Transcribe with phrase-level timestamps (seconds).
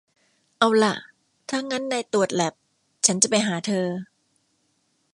[0.57, 0.93] เอาล่ะ
[1.49, 2.53] ถ้างั้นนายตรวจแลป
[3.05, 3.87] ฉันจะไปหาเธอ